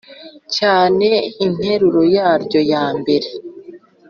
cyane 0.55 1.07
Interuro 1.45 2.01
yaryo 2.15 2.59
ya 2.71 2.85
mbere 2.99 3.27